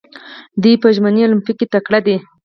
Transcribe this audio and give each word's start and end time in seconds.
دوی 0.61 0.75
په 0.81 0.87
ژمني 0.95 1.21
المپیک 1.25 1.55
کې 1.59 1.67
تکړه 1.73 1.99
دي. 2.05 2.17